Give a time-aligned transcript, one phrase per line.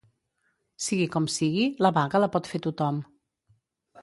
[0.85, 2.99] Sigui com sigui, la vaga la pot fer tothom.